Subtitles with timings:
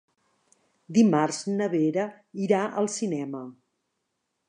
[0.99, 2.07] Dimarts na Vera
[2.47, 3.47] irà al cinema.